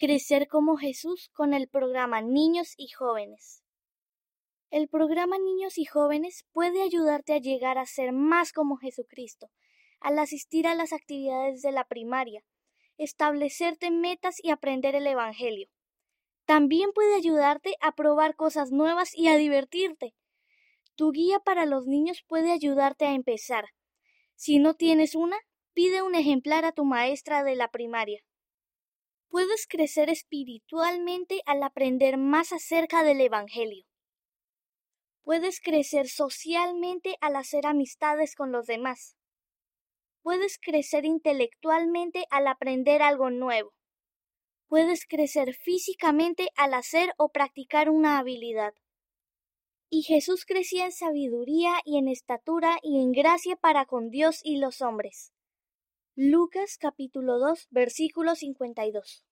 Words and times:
Crecer 0.00 0.46
como 0.46 0.76
Jesús 0.76 1.28
con 1.34 1.54
el 1.54 1.66
programa 1.68 2.20
Niños 2.20 2.74
y 2.76 2.86
Jóvenes. 2.86 3.64
El 4.70 4.88
programa 4.88 5.38
Niños 5.38 5.76
y 5.76 5.86
Jóvenes 5.86 6.46
puede 6.52 6.82
ayudarte 6.82 7.32
a 7.32 7.38
llegar 7.38 7.78
a 7.78 7.84
ser 7.84 8.12
más 8.12 8.52
como 8.52 8.76
Jesucristo 8.76 9.50
al 9.98 10.20
asistir 10.20 10.68
a 10.68 10.76
las 10.76 10.92
actividades 10.92 11.62
de 11.62 11.72
la 11.72 11.82
primaria, 11.82 12.44
establecerte 12.96 13.90
metas 13.90 14.36
y 14.40 14.50
aprender 14.50 14.94
el 14.94 15.04
Evangelio. 15.04 15.68
También 16.44 16.92
puede 16.92 17.16
ayudarte 17.16 17.74
a 17.80 17.90
probar 17.90 18.36
cosas 18.36 18.70
nuevas 18.70 19.12
y 19.16 19.26
a 19.26 19.36
divertirte. 19.36 20.14
Tu 20.94 21.10
guía 21.10 21.40
para 21.40 21.66
los 21.66 21.86
niños 21.86 22.22
puede 22.28 22.52
ayudarte 22.52 23.04
a 23.04 23.14
empezar. 23.14 23.64
Si 24.36 24.60
no 24.60 24.74
tienes 24.74 25.16
una, 25.16 25.38
pide 25.72 26.02
un 26.02 26.14
ejemplar 26.14 26.64
a 26.64 26.70
tu 26.70 26.84
maestra 26.84 27.42
de 27.42 27.56
la 27.56 27.72
primaria. 27.72 28.22
Puedes 29.30 29.66
crecer 29.66 30.08
espiritualmente 30.08 31.42
al 31.44 31.62
aprender 31.62 32.16
más 32.16 32.52
acerca 32.52 33.02
del 33.02 33.20
Evangelio. 33.20 33.84
Puedes 35.22 35.60
crecer 35.60 36.08
socialmente 36.08 37.16
al 37.20 37.36
hacer 37.36 37.66
amistades 37.66 38.34
con 38.34 38.52
los 38.52 38.66
demás. 38.66 39.18
Puedes 40.22 40.58
crecer 40.58 41.04
intelectualmente 41.04 42.24
al 42.30 42.46
aprender 42.46 43.02
algo 43.02 43.28
nuevo. 43.28 43.74
Puedes 44.66 45.06
crecer 45.06 45.54
físicamente 45.54 46.48
al 46.56 46.72
hacer 46.72 47.12
o 47.18 47.28
practicar 47.30 47.90
una 47.90 48.18
habilidad. 48.18 48.72
Y 49.90 50.02
Jesús 50.02 50.46
crecía 50.46 50.86
en 50.86 50.92
sabiduría 50.92 51.72
y 51.84 51.98
en 51.98 52.08
estatura 52.08 52.78
y 52.82 53.02
en 53.02 53.12
gracia 53.12 53.56
para 53.56 53.84
con 53.84 54.08
Dios 54.08 54.40
y 54.42 54.56
los 54.56 54.80
hombres. 54.80 55.32
Lucas 56.20 56.78
capítulo 56.78 57.38
2 57.38 57.68
versículo 57.70 58.34
52 58.34 59.27